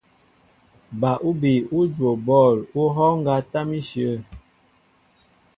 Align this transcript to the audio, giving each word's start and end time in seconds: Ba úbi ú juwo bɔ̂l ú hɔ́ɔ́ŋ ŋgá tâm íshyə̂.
Ba 0.99 1.11
úbi 1.29 1.53
ú 1.77 1.79
juwo 1.93 2.11
bɔ̂l 2.27 2.55
ú 2.79 2.83
hɔ́ɔ́ŋ 2.95 3.13
ŋgá 3.21 3.35
tâm 3.51 3.67
íshyə̂. 3.79 4.15